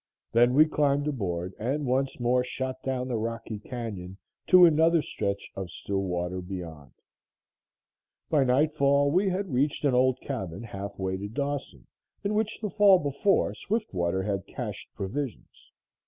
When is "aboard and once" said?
1.07-2.19